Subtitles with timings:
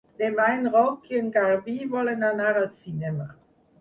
[0.19, 3.29] Demà en Roc i en Garbí volen anar al cinema.